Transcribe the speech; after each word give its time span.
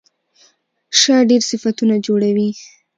شا 1.01 1.15
ډېر 1.29 1.41
صفتونه 1.51 1.95
جوړوي. 2.05 2.49